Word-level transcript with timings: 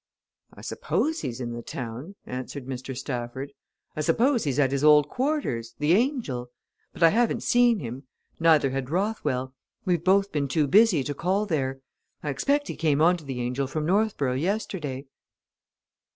"I 0.55 0.61
suppose 0.61 1.19
he's 1.19 1.39
in 1.39 1.51
the 1.53 1.61
town," 1.61 2.15
answered 2.25 2.65
Mr. 2.65 2.97
Stafford. 2.97 3.53
"I 3.95 4.01
suppose 4.01 4.45
he's 4.45 4.57
at 4.57 4.71
his 4.71 4.83
old 4.83 5.07
quarters 5.09 5.75
the 5.77 5.93
'Angel.' 5.93 6.49
But 6.91 7.03
I 7.03 7.09
haven't 7.09 7.43
seen 7.43 7.77
him; 7.77 8.05
neither 8.39 8.71
had 8.71 8.89
Rothwell 8.89 9.53
we've 9.85 10.03
both 10.03 10.31
been 10.31 10.47
too 10.47 10.65
busy 10.65 11.03
to 11.03 11.13
call 11.13 11.45
there. 11.45 11.81
I 12.23 12.31
expect 12.31 12.67
he 12.67 12.75
came 12.75 12.99
on 12.99 13.15
to 13.17 13.23
the 13.23 13.41
'Angel' 13.41 13.67
from 13.67 13.85
Northborough 13.85 14.33
yesterday." 14.37 15.05